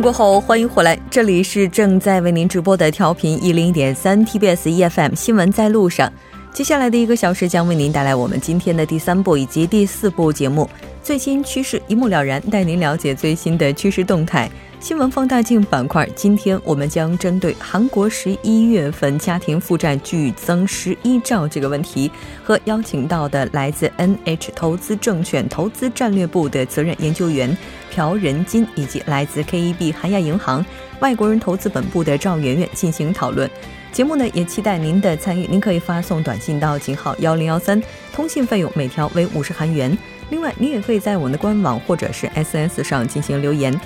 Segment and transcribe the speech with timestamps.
[0.00, 6.10] 过后，欢迎回来，这里是正在为您直播的调频一零点三 TBS EFM 新闻在路上。
[6.52, 10.68] 接下来的一个小时将为您带来我们今天的第三部以及第四部节目，
[11.02, 14.50] 最新趋势一目了然，带您了解最新的趋势动态。
[14.80, 22.10] 新闻放大镜板块，今天我们将针对韩国十一月份家庭负债剧增十一兆这个问题，
[22.42, 27.54] 和邀请到的来自 NH 投资证券投资战略部的责任研究员
[27.94, 30.64] 朴仁金，以及来自 KEB 韩亚银行
[31.00, 33.48] 外国人投资本部的赵媛媛进行讨论。
[33.92, 37.80] 节目呢也期待您的参与，您可以发送短信到井号幺零幺三，
[38.14, 39.96] 通信费用每条为五十韩元。
[40.30, 43.78] 另外，您也可以在我们的官网或者是 SS 上进行留言。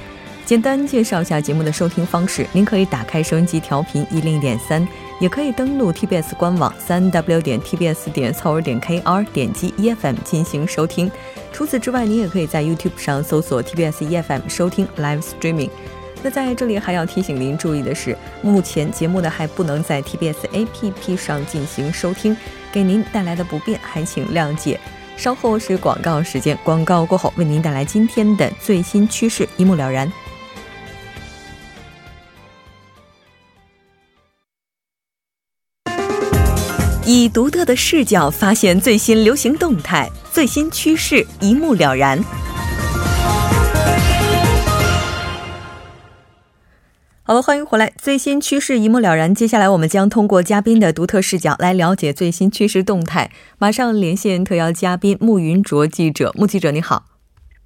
[0.46, 4.86] 简单介绍一下节目的收听方式：您可以打开收音机调频一零点三，
[5.18, 11.10] 也可以登录 TBS 官网三 W 点 TBS 点 c o 点 KR，点击 EFM 进行收听。
[11.50, 15.70] 除此之外，您也可以在 YouTube 上搜索 TBS EFM 收听 Live Streaming。
[16.22, 22.36] 那在这里还要提醒您注意的是，目前节目呢还不能在 TBS APP 上进行收听，
[22.70, 24.78] 给您带来的不便还请谅解。
[25.16, 30.12] 稍后是广告时间，广告过后为您带来今天的最新趋势，一目了然。
[37.06, 42.18] 以独特的视角发现最新流行动态、最新趋势，一目了然。
[47.24, 49.34] 好了，欢迎回来，最新趋势一目了然。
[49.34, 53.30] 接下来，我们将通过嘉宾的独特视角来了解最新趋势动态。
[53.58, 57.04] 马上连线特邀嘉宾穆云卓记者，穆记者你好。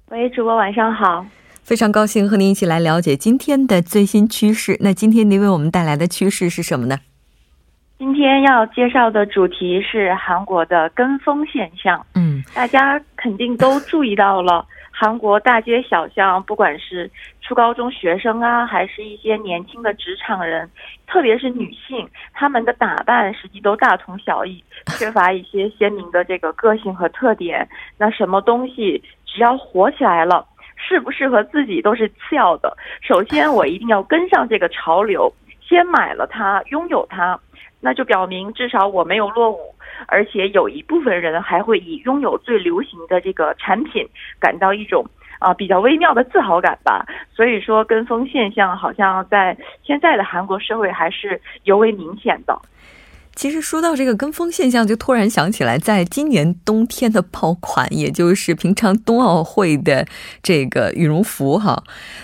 [0.09, 1.25] 喂，主播晚上好。
[1.63, 4.75] 非常高兴和您一起来了解今天的最新趋势。
[4.81, 6.97] 那今天您为我们带来的趋势是什么呢？
[7.99, 12.03] 今天要介绍的主题是韩国的跟风现象。
[12.15, 17.11] 嗯，大家肯定都注意到了， 韩国大街小巷，不管是
[17.41, 20.69] 初高中学生啊，还是一些年轻的职场人，
[21.07, 24.63] 特别是女性，她们的打扮实际都大同小异，
[24.97, 27.67] 缺乏一些鲜明的这个个性和特点。
[27.97, 30.45] 那什么东西只要火起来了，
[30.77, 32.77] 适不适合自己都是次要的。
[33.01, 35.29] 首先，我一定要跟上这个潮流，
[35.59, 37.37] 先买了它，拥有它。
[37.81, 39.75] 那就表明至少我没有落伍，
[40.07, 44.07] 而且有一部分人还会以拥有最流行的这个产品
[44.39, 45.05] 感到一种
[45.39, 47.05] 啊比较微妙的自豪感吧。
[47.33, 52.59] 所以说，跟风现象好像在现在的韩国社会还是尤为明显的。
[53.39, 60.05] 其实说到这个跟风现象，就突然想起来，在今年冬天的爆款，也就是平常冬奥会的
[60.43, 61.81] 这个羽绒服哈。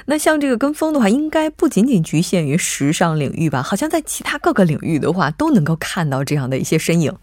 [0.08, 3.64] 那像这个跟风的话，应该不仅仅局限于时尚领域吧？
[3.64, 7.14] 好像在其他各个领域的话，都能够看到这样的一些身影。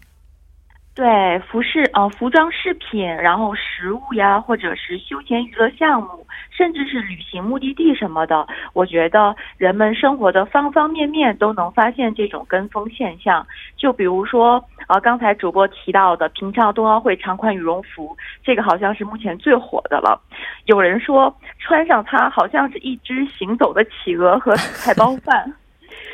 [0.95, 13.43] 对，服饰呃，服装饰品，然后食物呀，或者是休闲娱乐项目，甚至是旅行目的地什么的，我觉得人们生活的方方面面都能发现这种跟风现象。
[13.75, 20.21] 就比如说，呃，刚才主播提到的平昌冬奥会长款羽绒服，这个好像是目前最火的了。
[20.65, 25.51] 有人说穿上它，好像是一只行走的企鹅和菜 包饭。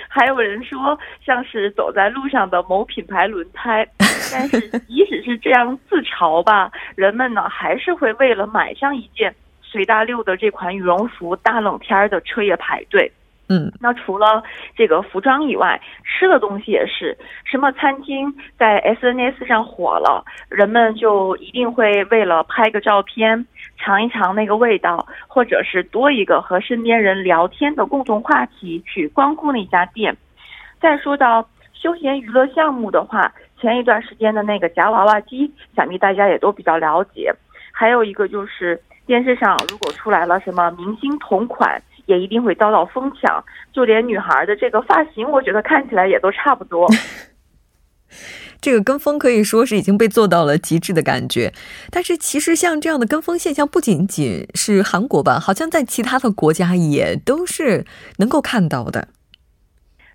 [0.07, 3.87] 还有人说，像是走在路上的某品牌轮胎，
[4.31, 13.11] 但是 即使是这样自嘲吧，人们呢还是会为了买上一件随大溜的这款羽绒服，大冷天的彻夜排队。
[13.51, 14.43] 嗯，那除了
[14.75, 23.43] 这个服装以外，吃的东西也是，什么餐厅在 SNS 上火了，人们就一定会为了拍个照片，
[23.75, 30.15] 尝一尝那个味道，或者是多一个和身边人聊天的共同话题，去光顾那家店。
[30.79, 37.33] 再说到休闲娱乐项目的话，前一段时间的那个夹娃娃机，想必大家也都比较了解。
[37.71, 41.81] 还有一个就是电视上如果出来了什么明星同款。
[42.09, 46.89] 也一定会遭到疯抢，就连女孩的这个发型，我觉得看起来也都差不多。
[48.59, 51.53] 这个跟风可以说是已经被做到了极致的感觉。
[51.91, 57.85] 但是其实像这样的跟风现象，不仅仅是韩国吧，好像在其他的国家也都是
[58.17, 59.07] 能够看到的。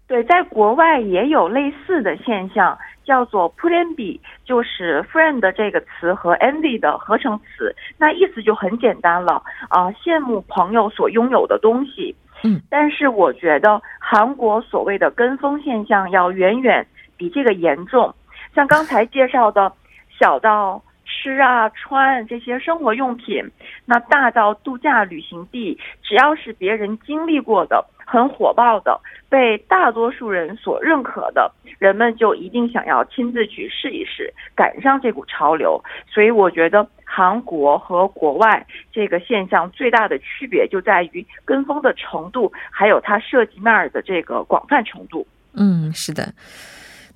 [0.06, 2.78] 对，在国外也有类似的现象。
[3.04, 12.16] 叫做 p u l e n b 就是 friend 这个词和 envy 的合成词，那意思就很简单了啊，羡慕朋友所拥有的东西。
[12.44, 16.86] 嗯，但是我觉得韩国所谓的跟风现象要远远
[17.18, 18.14] 比这个严重。
[18.54, 19.70] 像刚才介绍的，
[20.18, 23.42] 小到吃啊穿这些生活用品，
[23.84, 27.84] 那大到度假旅行地，只要是别人经历过的。
[28.06, 35.82] 很火爆的，被大多数人所认可的，人们就一定想要亲自去试一试，赶上这股潮流。
[36.06, 45.26] 所以我觉得韩国和国外这个现象最大的区别就在于跟风的程度，还有它涉及面的这个广泛程度。
[45.54, 46.30] 嗯，是的。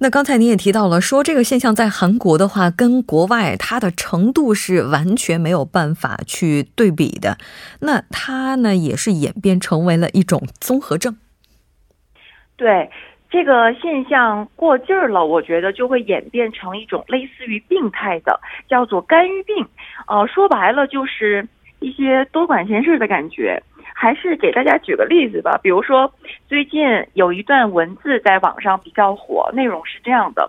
[0.01, 7.39] 那刚才你也提到了，说这个现象在韩国的话，跟国外它的程度是完全没有办法去对比的。
[7.81, 11.17] 那它呢，也是演变成为了一种综合症。
[12.57, 12.91] 对。
[13.31, 19.67] 这个现象过劲儿了，我觉得就会演变成一种类似于病态的，叫做干预病。
[20.07, 21.47] 呃，说白了就是
[21.81, 23.63] 一些多管闲事的感觉。
[24.01, 26.15] 还是给大家举个例子吧，比如说
[26.47, 30.49] 最近有一段文字在网上比较火，内容是这样的：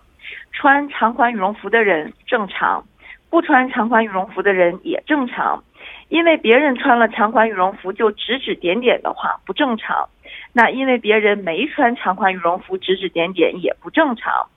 [0.51, 2.86] 穿长款羽绒服的人正常，
[3.31, 5.63] 不穿长款羽绒服的人也正常。
[6.10, 10.07] 因为别人穿了长款羽绒服就指指点点的话不正常。
[10.54, 14.48] 那因为别人没穿长款羽绒服，指指点点也不正常。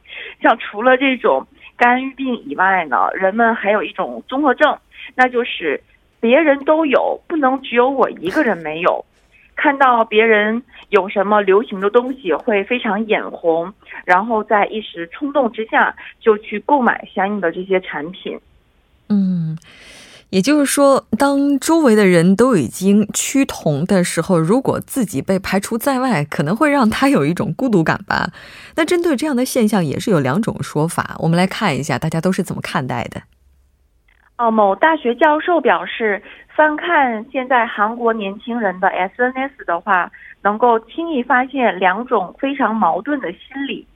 [0.42, 1.46] 像除了这种
[1.78, 4.78] 干预病以外呢，人们还有一种综合症，
[5.14, 5.82] 那就是
[6.22, 9.04] 别人都有，不能只有我一个人没有。
[9.54, 13.70] 看到别人有什么流行的东西，会非常眼红，
[14.06, 18.38] 然后在一时冲动之下就去购买相应的这些产品。
[19.10, 19.58] 嗯。
[20.30, 28.32] 也就是说，当周围的人都已经趋同的时候，如果自己被排除在外，可能会让他有一种孤独感吧。
[28.76, 31.16] 那针对这样的现象，也是有两种说法。
[31.19, 33.20] 我们来看一下，大家都是怎么看待的。
[34.42, 40.10] 哦，某大学教授表示，翻看现在韩国年轻人的 SNS 的话，
[40.42, 43.86] 能够轻易发现两种非常矛盾的心理。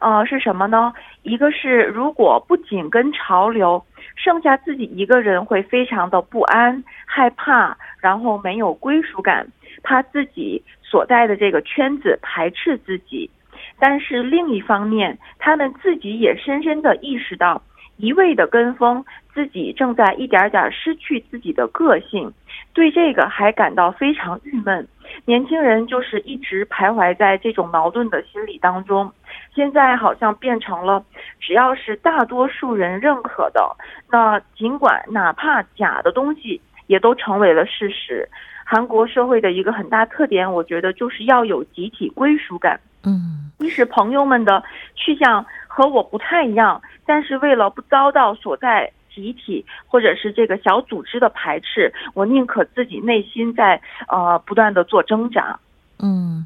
[0.00, 0.92] 呃，是什么呢？
[1.22, 3.82] 一个是如果不紧跟潮流。
[4.14, 9.46] 剩下自己一个人会非常的不安、害怕，然后没有归属感，
[9.82, 13.30] 怕自己所在的这个圈子排斥自己。
[13.78, 17.62] 但是另一方面，他们自己也深深的意识到，
[17.98, 19.04] 一味的跟风，
[19.34, 22.32] 自己正在一点点失去自己的个性，
[22.72, 24.88] 对这个还感到非常郁闷。
[25.24, 29.12] 年轻人就是一直徘徊在这种矛盾的心理当中。
[29.54, 31.04] 现在好像变成了，
[31.40, 33.76] 只要是大多数人认可的，
[34.10, 38.28] 那尽管哪怕假的东西，也都成为了事实。
[38.64, 42.78] 韩国社会的一个很大特点，我觉得就是要有集体归属感。
[43.04, 44.62] 嗯，一是朋友们的
[44.94, 45.44] 去向
[45.78, 55.56] 和我不太一样，但是为了不遭到所在集体或者是这个小组织的排斥，我宁可自己内心在呃不断的做挣扎。
[56.00, 56.44] 嗯。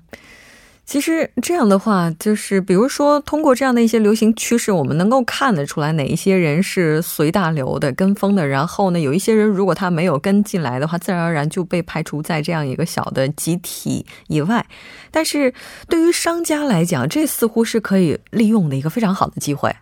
[0.93, 8.47] 其实这样的话，就是比如说，通过这样的一些流行趋势，我们能够看得出来哪一些人是随大流的、跟风的。
[8.47, 14.67] 然后呢，有一些人如果他没有跟进来的话，自然而然就被排除在这样一个小的集体以外。
[15.11, 15.55] 但是
[15.89, 19.75] 对于商家来讲，这似乎是可以利用的一个非常好的机会。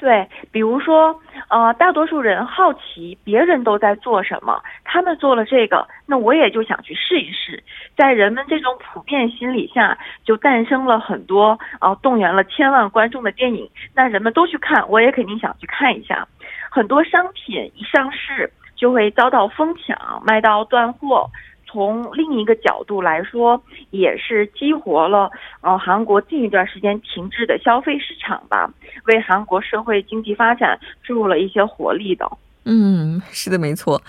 [0.00, 1.14] 对，比如说，
[1.48, 7.62] 呃，大多数人好奇别人都在做什么，他们做了这个，那我也就想去试一试。
[7.94, 13.70] 在人们这种普遍心理下，就诞生了很多，呃，动员了千万观众的电影。
[13.94, 16.26] 那人们都去看，我也肯定想去看一下。
[16.70, 21.28] 很多商品一上市就会遭到疯抢，卖到断货。
[21.70, 28.72] 从另一个角度来说，也是激活了呃韩国近一段时间停滞的消费市场吧，
[29.06, 32.28] 为韩国社会经济发展注入了一些活力的。
[32.64, 34.02] 嗯，是的，没错。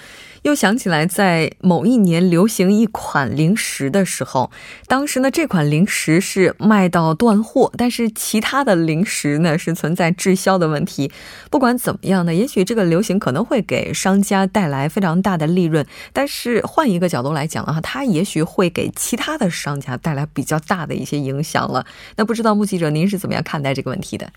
[0.44, 4.50] 又想起来，在某一年流行一款零食的时候，
[4.88, 11.12] 当时呢这款零食是卖到断货，但是其他的零食呢是存在滞销的问题。
[11.52, 21.86] 不管怎么样呢，也许这个流行可能会给商家带来非常大的利润，但是换一个角度来讲的话，它也许会给其他的商家带来比较大的一些影响了。
[22.16, 24.32] 那不知道目击者您是怎么样看待这个问题的？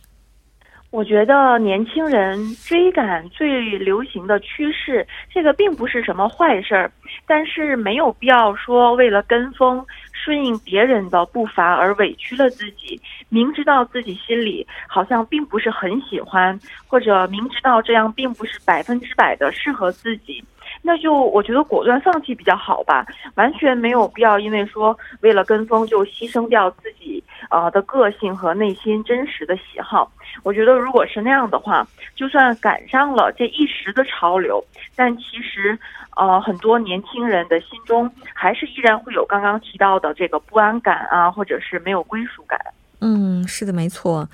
[0.94, 6.88] 我觉得年轻人追赶最流行的趋势，这个并不是什么坏事儿，
[7.26, 13.00] 但是没有必要说为了跟风顺应别人的步伐而委屈了自己。
[13.28, 20.44] 明知道自己心里好像并不是很喜欢，或者明知道这样并不是百分之百的适合自己。
[20.80, 30.10] 那就我觉得果断放弃比较好吧，完全没有必要因为说为了跟风就牺牲掉自己呃的个性和内心真实的喜好。
[30.42, 34.64] 我觉得如果是那样的话，就算赶上了这一时的潮流，
[34.96, 35.78] 但其实
[36.16, 42.58] 呃很多年轻人的心中还是依然会有刚刚提到的这个不安感啊，或者是没有归属感。
[43.00, 44.28] 嗯，是的，没错。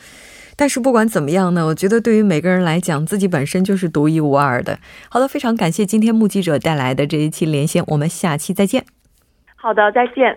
[0.56, 4.78] 但是不管怎么样呢，我觉得对于每个人来讲，自己本身就是独一无二的。
[5.08, 8.84] 好的，非常感谢今天目击者带来的这一期连线，我们下期再见。
[9.56, 10.36] 好的，再见。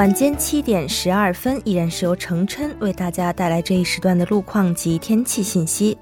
[0.00, 5.94] 晚间七点十二分，依然是由程琛为大家带来这一时段的路况及天气信息。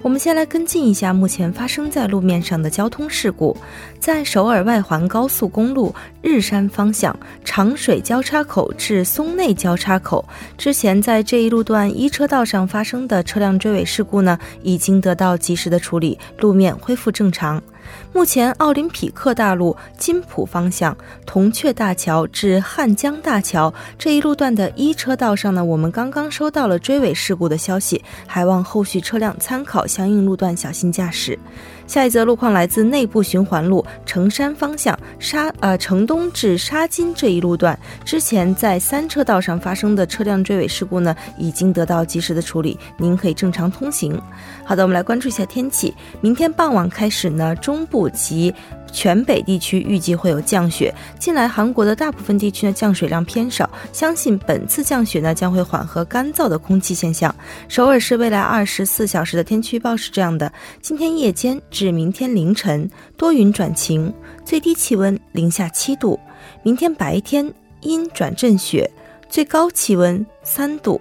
[0.00, 3.54] 我们先来跟进一下目前发生在路面上的交通事故。
[4.00, 17.62] 在首尔外环高速公路日山方向长水交叉口至松内交叉口，之前在这一路段一车道上发生的车辆追尾事故呢，已经得到及时的处理，路面恢复正常。
[18.12, 31.38] 目前，奥林匹克大路金浦方向铜雀大桥至汉江大桥这一路段的一车道上呢，我们刚刚收到了追尾事故的消息，还望后续车辆参考相应路段小心驾驶。
[31.86, 44.20] 下一则路况来自内部循环路城山方向沙呃城东至沙金这一路段，之前在三车道上发生的车辆追尾事故呢，已经得到及时的处理，您可以正常通行。
[44.64, 48.54] 好的，我们来关注一下天气，明天傍晚开始呢，中部及。
[48.92, 57.34] 全北地区预计会有降雪，近来韩国的大部分地区呢降水量偏少，相信本次降雪呢将会缓和干燥的空气现象。
[57.68, 64.12] 首尔市未来二十四小时的天气预报是这样的：今天夜间至明天凌晨多云转晴，
[64.44, 66.18] 最低气温零下七度；
[66.62, 68.88] 明天白天阴转阵雪，
[69.28, 71.00] 最高气温三度。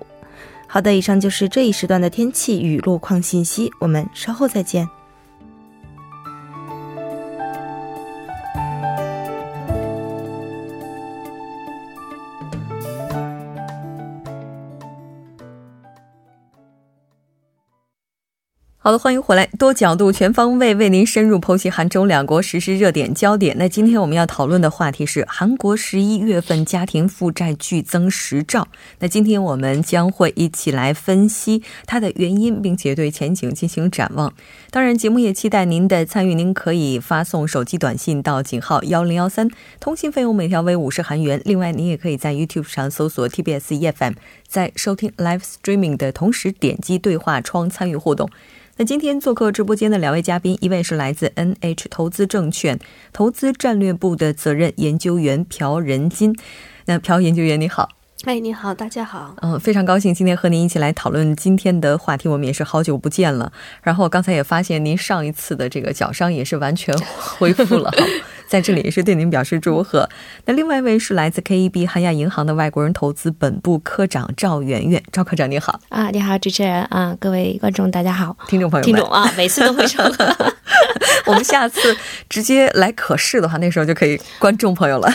[0.68, 4.88] 好的，以上就是这一时段的天气与路况信息，我们稍后再见。
[18.84, 23.56] 好的，欢迎回来，多角度、全方位为您深入剖析韩中两国实时热点焦点。
[23.60, 28.68] 那今天我们要讨论的话题是韩国十一月份家庭负债剧增十兆。
[28.98, 34.34] 那今天我们将会一起来分析它的原因，并且对前景进行展望。
[34.72, 39.48] 当然，节目也期待您的参与，您可以发送手机短信到井号幺零幺三，
[39.80, 41.40] 通信费用每条为五十韩元。
[41.46, 44.16] 另外，您也可以在 YouTube 上搜索 TBS EFM，
[44.52, 48.30] 在收听 Live Streaming 的同时点击对话窗参与互动。
[48.76, 52.78] 那今天做客直播间的两位嘉宾，一位是来自 NH 投资证券
[53.14, 56.36] 投资战略部的责任研究员朴仁金。
[56.86, 57.92] 那朴研究员你好，
[58.26, 63.54] 哎，你好，大家好，嗯，非常高兴今天和您一起来讨论今天的话题，我们也是好久不见了。
[63.82, 66.94] 然后刚才也发现您上一次的这个脚伤也是完全
[67.38, 67.90] 恢复了。
[68.52, 70.10] 在这里也是对您表示祝贺。
[70.44, 80.04] 那另外一位是来自 KEB 韩亚银行的外国人投资本部科长赵媛媛，赵科长你好啊，你好主持人啊，各位观众大家好，听众朋友听众啊，每次都会说。
[81.28, 81.96] 我们下次
[82.28, 85.10] 直接来可视的话，那时候就可以观众朋友了，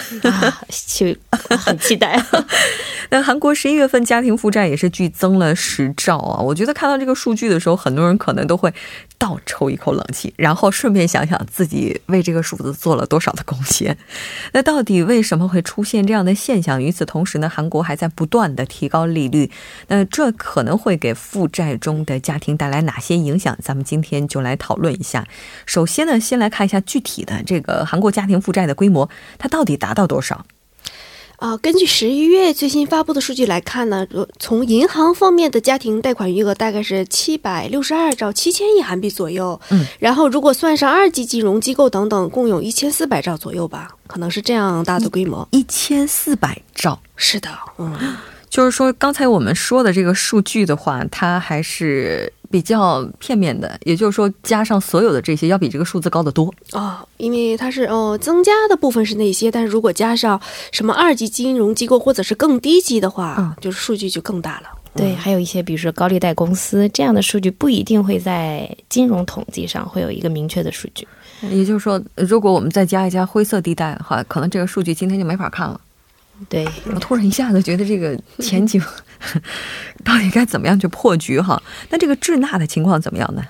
[0.87, 1.14] 就
[1.59, 2.19] 很期待。
[3.11, 6.41] 那韩国十一月份家庭负债也是剧增了十兆啊！
[6.41, 8.73] 我觉得看到这个数据的时候，很多人可能都会
[9.19, 13.97] 倒抽一口冷气，然后顺便想想自己为这个数字做了多少的贡献。
[14.53, 16.83] 那到底为什么会出现这样的现象？
[16.83, 19.51] 与此同时呢，韩国还在不断的提高利率，
[19.89, 23.57] 那这可能会给负债中的家庭带来哪些影响？
[23.63, 25.27] 咱们今天就来讨论一下。
[25.65, 29.09] 首先呢，先来看一下具体的这个韩国家庭负债的规模，
[29.39, 30.45] 它到底达到多少？
[31.37, 34.07] 啊，根据十一月最新发布的数据来看呢，
[34.38, 39.61] 从银行方面的家庭贷款余额大概是七百六十二兆七千亿韩币左右。
[39.71, 45.47] 嗯，然后如果算上二级金融机构等等，共有一千四百兆左右吧，可能是这样大的规模。
[45.50, 48.16] 一千四百兆，是的，嗯。
[48.49, 53.79] 就是说，刚才我们说的这个数据的话，它还是比较片面的。
[53.85, 56.99] 也就是说，加上所有的这些，要比这个数字高得多哦。
[57.17, 60.41] 因为它是哦，增加的部分是那些，但是如果加上
[60.73, 64.69] 什么二级金融机构或者是更低级的话，嗯，就是数据就更大了。
[64.95, 71.07] 对，还有一些比如说高利贷公司这样的数据，不一定会在金融统计上会有一个明确的数据。
[71.50, 75.79] 也就是说，如果我们再加一加灰色地带的话，可能这个数据今天就没法看了。
[76.49, 78.81] 对我突然一下子觉得这个前景
[80.05, 81.62] 到底该怎么样去破局哈？
[81.90, 83.43] 那这个滞纳的情况怎么样呢？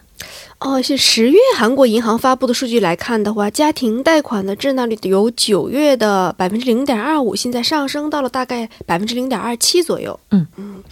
[0.59, 10.19] 哦，是十月韩国银行发布的数据来看的话，家庭贷款的滞纳率由九月的百分之零点二五，现在上升到了大概百分之零点二七左右。
[10.31, 10.83] 嗯嗯。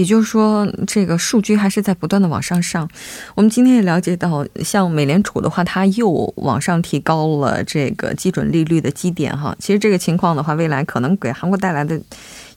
[0.00, 2.88] 也就是说，这个数据还是在不断的往上上。
[3.34, 9.54] 我们今天也了解到，像美联储的话，它又往上提高了这个基准利率的基点哈。
[9.58, 12.00] 其实这个情况的话，未来可能给韩国带来的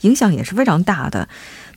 [0.02, 1.28] 影响也是非常大的。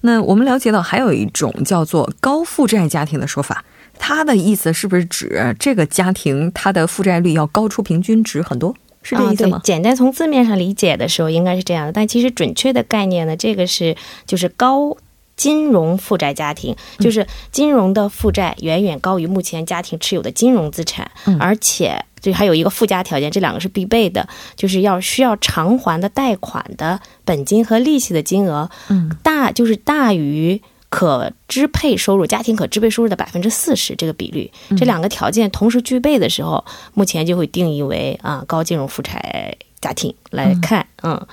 [0.03, 3.65] 那我们了解到，还有一种叫做高负债家庭的说法，
[3.99, 8.73] 它的意思是不是指这个家庭它的负债率要高出平均值很多？
[9.03, 9.61] 是这意思吗？
[9.65, 11.93] 简单从字面上理解的时候，应该是这样的。
[11.93, 13.97] 但其实准确的概念呢，这个是
[14.27, 14.97] 就是高。
[15.37, 24.26] 金融负债家庭，就是金融的负债远远高于目前家庭持有的金融资产，而且这还有一个附加条件，这两个是必备的，
[24.57, 36.64] 就是要需要偿还的贷款的本金和利息的金额，嗯，大就是大于可支配收入家庭可支配收入的百分之四十这个比率，这两个条件同时具备的时候，
[36.95, 41.14] 目前就会定义为啊高金融负债家庭来看，嗯。
[41.14, 41.26] 嗯，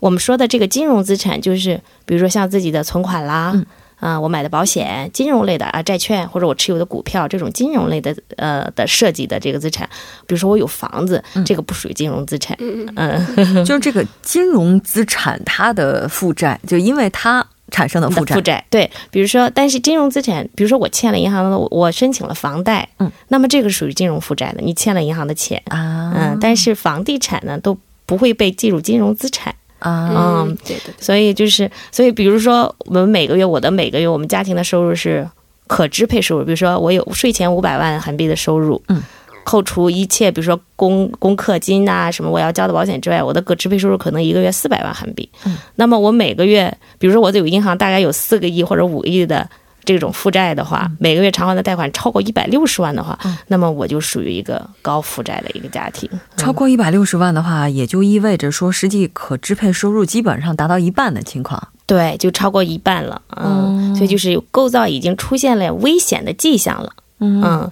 [0.00, 3.54] 我们说的这个金融资产，就是比如说像自己的存款啦，
[4.00, 9.88] 啊，我买的保险、金融类的啊，债券或者我持有的股票这种金融类的呃的设计的这个资产，
[10.26, 12.56] 比如说我有房子，这个不属于金融资产。
[12.96, 18.34] 嗯， 就是这个金融资产它的负债，就因为它产生的负债。
[18.34, 25.62] 负债对，比如说，但是金融资产，比如说我欠了银行的，我申请了房贷，嗯，那么这个属于金融负债的，你欠了银行的钱。
[25.66, 27.78] 啊，嗯，但是房地产呢都。
[28.06, 29.54] 不会被计入金融资产。
[29.78, 35.28] 啊，嗯，对对，所以就是，所以比如说，我们每个月，我的每个月，我们家庭的收入是
[35.66, 39.02] 可支配收入，比如说我有税前五百万韩币的收入，嗯，
[39.44, 49.46] 扣除一切，比如说公公课金呐，什么我要交的保险之外，我的可支配收入可能一个月四百万韩币，嗯，那么我每个月，比如说我有银行大概有四个亿或者五亿的。
[49.84, 56.08] 这种负债的话，每个月偿还的贷款超过一百六十万的话，那么我就属于一个高负债的一个家庭。
[56.36, 61.68] 超过一百六十万的话，也就意味着说，实际可支配收入基本上达到一半的情况。
[61.86, 63.20] 对，就超过一半了。
[63.36, 66.92] 嗯，所以就是构造已经出现了危险的迹象了。
[67.20, 67.70] 嗯，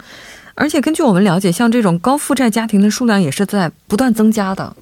[0.55, 4.77] 而且根据我们了解，像这种高负债家庭的数量也是在不断增加的。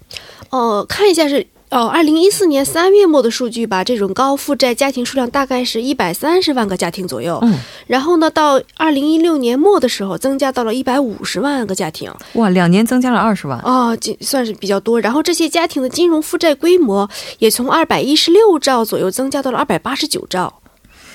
[0.50, 1.46] 哦，看一下是。
[1.70, 7.38] 哦，二零一四年三月末的数据吧，这种高负债家庭数量大概是一百三十万个家庭左右。
[7.42, 7.54] 嗯，
[7.86, 12.12] 然后呢，到二零一六年末的时候，增加到了一百五十万个家庭。
[12.32, 13.56] 哇，两年增加了二十万。
[13.60, 15.00] 哦，算是比较多。
[15.00, 20.52] 然后这些家庭的金融负债规模也从二百一十六兆左右增加到了二百八十九兆。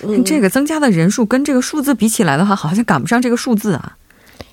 [0.04, 3.98] 嗯，这个增加的人数跟这个数字比起来的话，好像赶不上这个数字啊。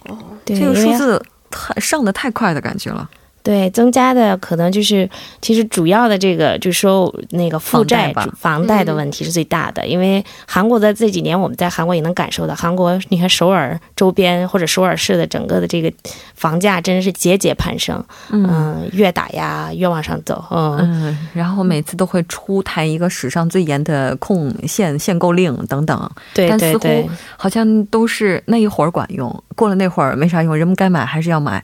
[0.09, 3.09] 哦，对这个数字太上的太快的感觉了。
[3.43, 5.09] 对，增加的可能就是，
[5.41, 9.85] 其实主要的这个就是说那个负债、房贷的问题是最大的。
[9.87, 15.93] 因为韩国的这几年，我们在韩国也能感受到，韩国你看首尔周边或者首尔市的整个的这个
[16.35, 31.61] 房价真的是节节攀升，嗯，越打压越往上走，嗯，然后每次都会出台一个史上最严的控限限购令等等，对但似乎好像都是那一会儿管用，过了那会儿没啥用，人们该买还是要买。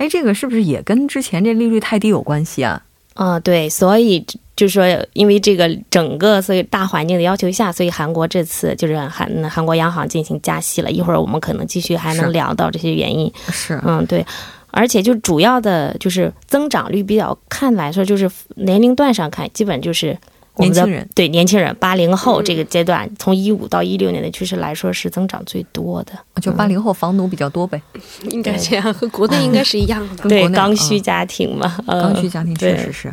[0.00, 2.82] 哎，这个是不是也跟之前这利率太低有关系啊？
[3.12, 4.24] 啊，对，所以
[4.56, 10.90] 就是说，因为这个整个所以大环境的要求下，所以韩国这次就是韩韩国央行进行加息了。
[10.90, 13.30] 一会儿我们可能继续还能聊到这些原因。
[13.50, 14.24] 是，嗯，对，
[14.70, 20.16] 而且就主要的就是增长率比较看来说，就是年龄段上看，基本就是。
[20.56, 21.08] 年轻人。
[21.14, 27.80] 对年轻人，八零后这个阶段，从一五到一六年的趋势来说是增长最多的，就八零后房奴比较多呗，
[28.30, 33.12] 应该这样，和国内应该是一样的，对刚需家庭嘛，刚需家庭确实是。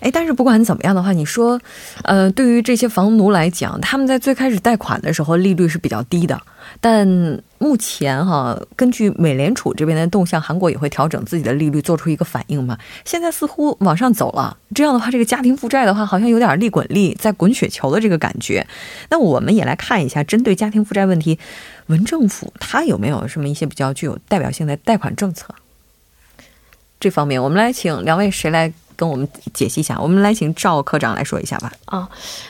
[0.00, 1.60] 哎，但是不管怎么样的话，你说，
[2.04, 6.40] 呃，对于这些房奴来讲，他们在最开始贷款的时候利率是比较低的，
[6.80, 7.04] 但
[7.58, 12.78] 目前哈，根据美联储这边的动向，韩国也会调整自己的利率，做出一个反应嘛。
[13.04, 18.66] 现在似乎往上走了，这样的话，这个家庭负债的话，好像有点利滚利，在滚雪球的这个感觉。
[19.10, 21.38] 那我们也来看一下，针对家庭负债问题，
[21.86, 25.54] 文政府它有没有什么一些比较具有代表性的贷款政策？
[27.00, 28.72] 这方面，我们来请两位谁来？
[28.98, 31.72] 跟我们解析一下，我们来请赵科长来说一下吧。
[31.84, 32.08] 啊，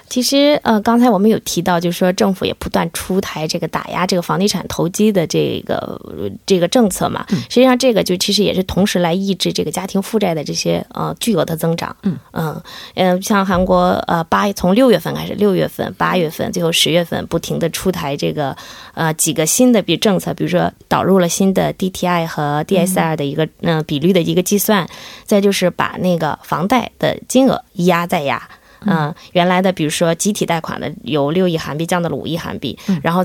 [0.09, 6.01] 其实呃，刚才我们有提到，就是说政府也不断出台这个打压这个房地产投机的这个
[6.47, 7.27] 这个政策嘛。
[7.29, 11.95] 实际上，这个就其实也是同时来抑制这个家庭负债的这些呃巨额的增长。
[12.03, 12.63] 嗯嗯
[12.95, 18.57] 嗯，像韩国呃八从六月份开始，六月份、八月份，最后十月份不停的出台这个
[18.95, 24.89] 呃几个新的比政策，比如说导入了新的 DTI 和 DSR 的一个嗯比率的一个计算，
[25.27, 26.38] 再就是把那个。
[26.42, 28.48] 房贷的金额一压再压，
[28.81, 33.24] 嗯，原来的比如说集体贷款的由六亿韩币降到了五亿韩币，然后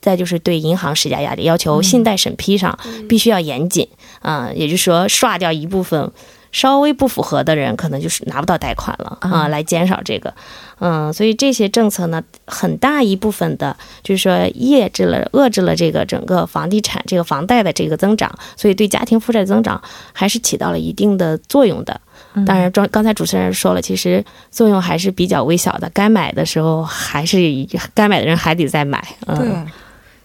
[0.00, 3.88] 再就是对银行施加压力，要求信贷审批上必须要严谨，
[4.22, 6.12] 嗯，也就是说刷掉一部分。
[6.52, 10.32] 稍微不符合的人，可能就是拿不到贷款了啊，来减少这个，
[10.78, 22.00] 嗯，所以这些政策呢，很大一部分的，就是说抑制了、遏制了这个整个房地产、这个房贷的这个增长，所以对家庭负债增长还是起到了一定的作用的。
[22.46, 27.38] 当然，刚刚才主持人说了，其实作用还是比较微小的，该买的时候还是
[27.94, 29.06] 该买的人还得再买。
[29.26, 29.48] 对，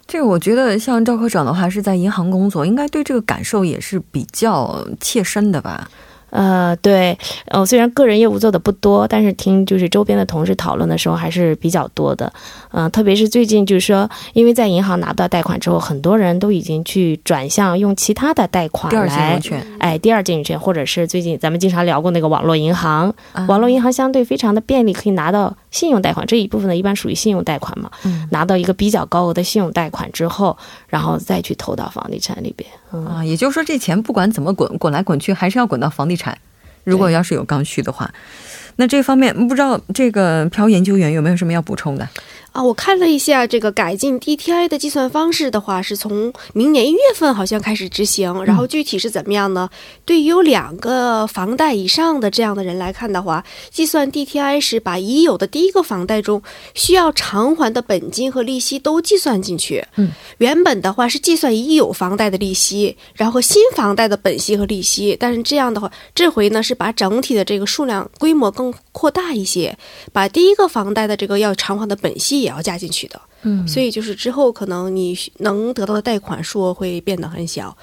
[0.08, 5.88] 这个我觉得像赵科长的话是在银行工作，应该对这个感受也是比较切身的吧。
[6.30, 12.32] 呃，对，呃，虽然个人业务做的不多，但是听就是周边的同事讨论的时候还是比较多的。
[12.72, 19.42] 嗯，特别是最近就是说，因为在银行拿不到贷款之后，很多人都已经去转向用其他的贷款来，
[19.80, 23.14] 哎，第二金融权，或者是最近咱们经常聊过那个网络银行，
[23.48, 27.90] 网络银行相对非常的便利，可以拿到信用贷款这一部分呢，一般属于信用贷款嘛，
[28.32, 32.70] 拿到一个比较高额的信用贷款之后，然后再去投到房地产里边。
[32.92, 36.38] 啊，也就是说，这钱不管怎么滚，滚来滚去还是要滚到房地产。
[36.84, 38.10] 如果要是有刚需的话，
[38.78, 42.08] 那这方面不知道这个朴研究员有没有什么要补充的？
[42.52, 48.44] 啊，我看了一下这个改进 DTI 的计算方式的话，是从明年一月份好像开始执行。
[48.44, 49.70] 然后具体是怎么样呢？
[50.04, 56.42] 对于有两个房贷以上的这样的人来看的话，计算 DTI 时把已有的第一个房贷中
[56.74, 59.86] 需要偿还的本金和利息都计算进去。
[59.98, 60.10] 嗯，
[60.40, 65.16] 原本的话是计算已有房贷的利息，然后新房贷的本息和利息。
[65.20, 69.78] 但是这样的话，这回呢是把整体的这个数量规模更扩大一些，
[70.12, 72.39] 把第一个房贷的这个要偿还的本息。
[72.42, 77.76] 也要加进去的，嗯，所以就是之后可能你能得到的贷款数额会变得很小，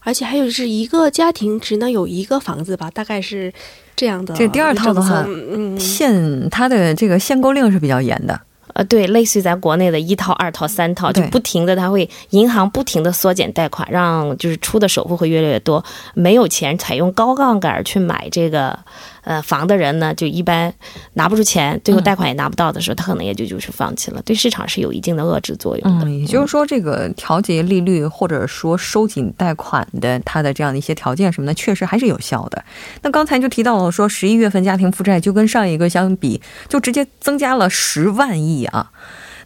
[0.00, 3.52] 而且还有就是一个家庭只能有一个房子吧，大概是
[3.94, 4.34] 这样的。
[4.34, 8.40] 这第二套的话，嗯，限它的这个限购令是比较严的。
[8.74, 18.78] 呃，对，类似于咱国内的一套、二套、三套，就不停的，它会银行不停的缩减贷款，让就是出的首付会越来越多，没有钱采用高杠杆去买这个
[19.22, 20.72] 呃房的人呢，就一般
[21.14, 26.04] 拿不出钱，最后贷款也拿不到的时候，他可能也就就是放弃了，对市场是有一定的遏制作用的。
[26.04, 32.64] 嗯，也就是说，这个调节利率或者说收紧贷款的它的这样的一些条件什么的，确实还是有效的。
[33.02, 38.64] 那刚才就提到了说，十一月份家庭负债就跟上一个相比，就直接增加了十万亿。
[38.66, 38.90] 啊，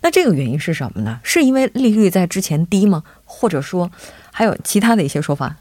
[0.02, 1.20] 那这个原因是什么呢？
[1.22, 3.02] 是因为利率在之前低吗？
[3.24, 3.90] 或者说
[4.32, 5.56] 还有其他的一些说法？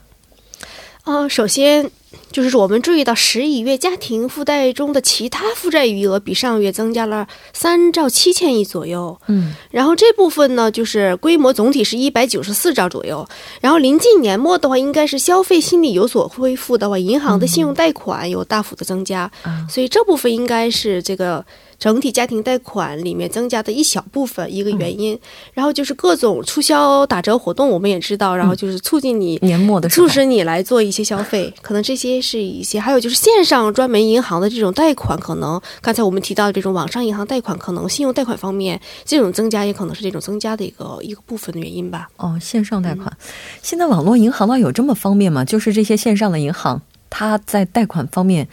[1.04, 1.90] 啊，首先
[2.30, 9.18] 就是我们注意到十一月家庭负债中的其他负债余额比上个月增加了三兆七千亿左右。
[9.28, 13.26] 嗯，然后这部分呢，就是规模总体是一百九十四兆左右。
[13.60, 19.30] 然后临近年末的话，应该是消费心理有所恢复的话，银行的信用贷款有大幅的增加。
[19.68, 21.44] 所以这部分应该是这个。
[21.78, 25.18] 整体家庭贷款里面增加的一小部分一个原因，
[25.52, 42.08] 然后就是各种促销打折活动，我们也知道，然后就是促进你年末的促使你来做一些消费，可能这些是一些，还有就是线上专门银行的这种贷款，可能刚才我们提到的这种网上银行贷款，可能信用贷款方面这种增加也可能是这种增加的一个一个部分的原因吧。
[42.16, 43.14] 哦，线上贷款，
[43.62, 45.44] 现在网络银行呢有这么方便吗？
[45.44, 48.48] 就是这些线上的银行，它在贷款方面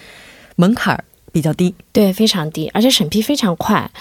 [0.55, 1.05] 门槛儿。
[1.33, 3.91] 比较低，对，非常低，而且审批非常快。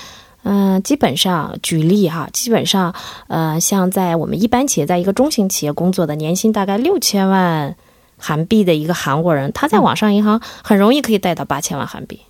[0.44, 2.92] 嗯，基本上举例哈，基本上，
[3.28, 7.74] 呃，像在我们一般企业，在一个中型企业工作的，年薪大概六千万
[8.18, 12.20] 韩币的一个韩国人，他在网上银行很容易可以贷到八千万韩币。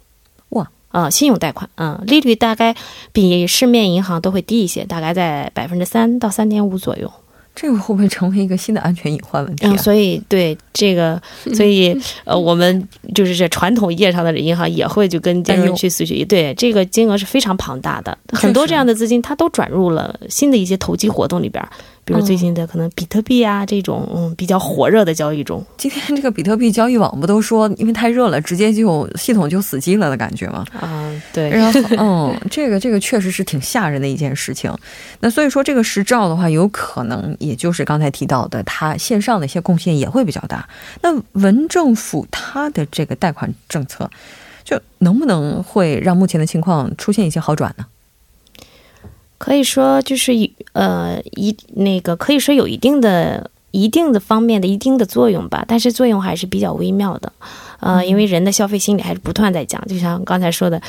[0.50, 2.76] 哇，啊，信用贷款，嗯，利率大概
[3.12, 7.10] 比市面银行都会低一些，大概在百分之三到三点五左右。
[7.54, 9.66] 这个会不会成为一个新的安全隐患问题？
[9.66, 11.20] 嗯，所以对这个，
[11.54, 16.26] 所以呃，我们就是这传统意义上的银行也会就跟金融去咨询。
[16.26, 21.62] 对，这个金额是非常庞大的，很多这样的资金它都转入了新的一些投机活动里边。
[22.04, 30.64] 比如最近的可能比特币啊这种嗯比较火热的交易中，今天这个比特币交易网不都说因为太热了，直接就系统就死机了的感觉吗？
[30.80, 34.68] 啊，对，然后 嗯，这个这个确实是挺吓人的一件事情。
[35.20, 40.61] 那所以说这个十兆的话，有可能也就是刚才提到的，它线上的一些贡献也会比较大。
[41.00, 44.10] 那文政府它的这个贷款政策，
[44.64, 47.86] 就能不能会让目前的情况出现一些好转呢？
[49.38, 50.32] 可以说就是
[50.72, 57.32] 呃一那个可以说有一定的一定的方面的一定的作用吧，但是作用还是比较微妙的，
[57.80, 60.80] 呃，因为人的消费心理还是不断在讲，就像刚才说的，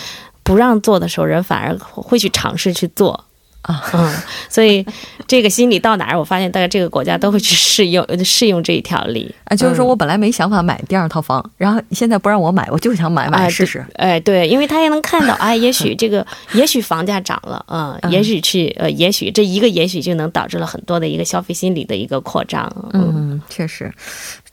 [0.43, 3.25] 不让做的时候，人反而会去尝试去做。
[3.63, 4.13] 啊，嗯，
[4.49, 4.85] 所以
[5.27, 13.85] 这个心理到哪儿，我发现大概这个国家都会去适用 适用这一条理啊，就是说我本来没想法买第二套房，然后现在不让我买，我就想买买试试。
[13.95, 22.69] 哎，对，因为他也能看到，哎， 也许这个，也许房价涨了，嗯，也许去，呃，也许这一个也许就能导致了很多的一个消费心理的一个扩张。
[22.93, 23.91] 嗯，确实。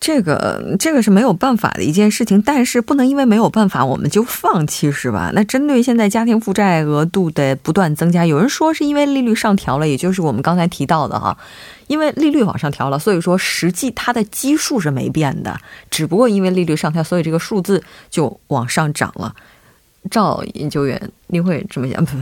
[0.00, 5.30] 这个这个是没有办法的一件事情，但是不能因为没有办法我们就放弃，是吧？
[5.34, 11.36] 那针对现在家庭负债额度的不断增加，有人说是因为利率上调了，也就是我们刚才提到的哈，
[11.86, 15.60] 因为利率往上调了，所以说实际它的基数是没变的，
[15.90, 19.34] 只不过因为利率上调，所以这个数字就往上涨了。
[20.10, 22.04] 赵研究员，您会这么想？
[22.04, 22.16] 不，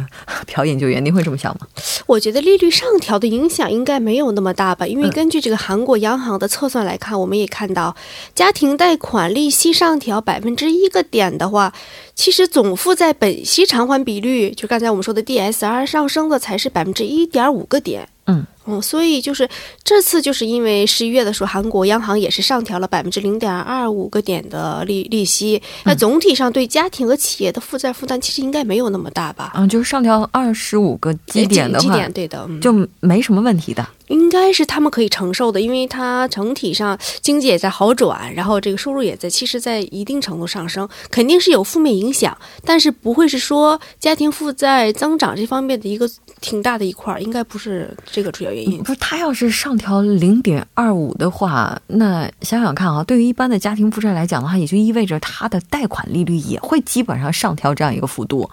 [0.47, 1.67] 朴研究员，您会这么想吗？
[2.07, 7.95] 我觉得利率上调的影响应该没有那么大吧，因为根据这个韩国央行的测算来看，我们也看到，
[8.35, 11.73] 家庭贷款利息上调百分之一个点的话，
[12.15, 18.09] 其实总负债本息偿还比率，就刚才我们说的 DSR 上升的才是百分之一点五个点。
[18.27, 18.47] 嗯。
[18.69, 19.49] 嗯，所以就是
[19.83, 25.61] 这次就是因为十一月的时候，韩国央行也是上调了百分之零点二五个点的利利息。
[25.85, 29.53] 那总体上对家庭和企业的负债负担其实应该没有那么大吧？
[29.55, 33.87] 嗯，就是上调二十五个基点的话，基点对的，就没什么问题的。
[34.09, 46.09] 应该是他们可以承受的，因为它整体上经济也在好转，然后这个收入也在，其实，在一定程度上升，肯定是有负面影响，但是不会是说家庭负债增长这方面的一个
[46.41, 48.83] 挺大的一块儿，应该不是这个主要原因。
[48.83, 58.49] 不是，他要是上调零点二五的话，那想想看啊，对于一般的家庭负债来讲的话，也就意味着他的贷款利率也会基本上上调这样一个幅度。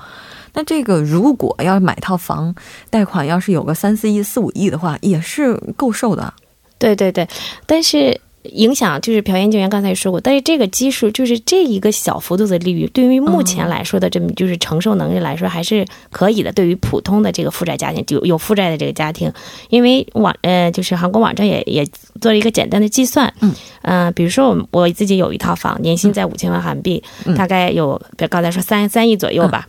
[0.55, 2.55] 那这个如果要买套房，
[2.89, 6.33] 贷款要是有个三四亿、四五亿的话，也是够受的。
[6.79, 7.27] 对对对，
[7.67, 8.19] 但是。
[8.51, 16.51] 影响就是朴研究员刚才也说过，但是这个基数就是这一个小幅度的利率，对于目前来说的这么就是承受能力来说还是可以的。
[16.51, 19.33] 对于普通的这个负债家庭，就有负债的这个家庭，
[19.69, 21.83] 因为网呃就是韩国网站也也
[22.21, 27.03] 做了一个简单的计算，嗯嗯，比如说我我自己有一套房，年薪在五千万韩币，
[27.35, 29.67] 大概有刚才说三三亿左右吧。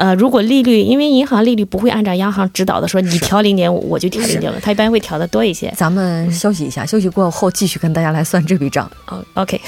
[0.00, 5.70] 呃，如果利率，因为银行利率不会按照央行指导的说，你调零点五，我就调零点五，它一般会调的多一些。
[5.76, 8.90] 咱们休息一下，休息过后继续跟大家来算这笔账。
[9.08, 9.60] 哦，OK。